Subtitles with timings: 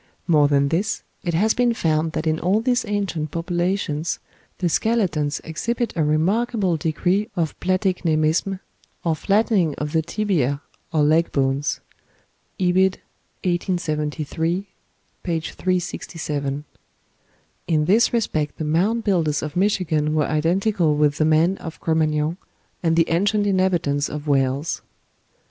[0.25, 4.17] More than this, it has been found that in all these ancient populations
[4.57, 8.61] the skeletons exhibit a remarkable degree of platicnemism,
[9.03, 10.59] or flattening of the tibiæ
[10.91, 11.81] or leg bones.
[12.59, 12.93] (Ibid.,
[13.45, 14.67] 1873,
[15.21, 15.39] p.
[15.39, 16.65] 367.)
[17.67, 21.93] In this respect the Mound Builders of Michigan were identical with the man of Cro
[21.93, 22.37] Magnon
[22.81, 24.81] and the ancient inhabitants of Wales.